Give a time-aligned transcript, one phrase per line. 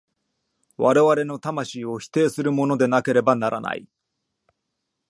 [0.77, 3.87] 我々の魂を否定するものでなければならない。